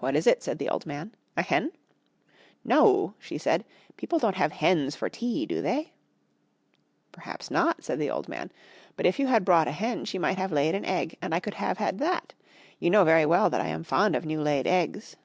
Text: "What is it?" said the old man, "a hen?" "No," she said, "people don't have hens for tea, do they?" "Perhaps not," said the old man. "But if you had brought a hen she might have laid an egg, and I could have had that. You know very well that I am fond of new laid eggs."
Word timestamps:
"What 0.00 0.16
is 0.16 0.26
it?" 0.26 0.42
said 0.42 0.58
the 0.58 0.68
old 0.68 0.84
man, 0.84 1.12
"a 1.34 1.40
hen?" 1.40 1.72
"No," 2.62 3.14
she 3.18 3.38
said, 3.38 3.64
"people 3.96 4.18
don't 4.18 4.34
have 4.36 4.52
hens 4.52 4.94
for 4.96 5.08
tea, 5.08 5.46
do 5.46 5.62
they?" 5.62 5.92
"Perhaps 7.10 7.50
not," 7.50 7.82
said 7.82 7.98
the 7.98 8.10
old 8.10 8.28
man. 8.28 8.52
"But 8.98 9.06
if 9.06 9.18
you 9.18 9.28
had 9.28 9.46
brought 9.46 9.66
a 9.66 9.72
hen 9.72 10.04
she 10.04 10.18
might 10.18 10.36
have 10.36 10.52
laid 10.52 10.74
an 10.74 10.84
egg, 10.84 11.16
and 11.22 11.34
I 11.34 11.40
could 11.40 11.54
have 11.54 11.78
had 11.78 11.96
that. 12.00 12.34
You 12.78 12.90
know 12.90 13.02
very 13.04 13.24
well 13.24 13.48
that 13.48 13.62
I 13.62 13.68
am 13.68 13.82
fond 13.82 14.14
of 14.14 14.26
new 14.26 14.42
laid 14.42 14.66
eggs." 14.66 15.16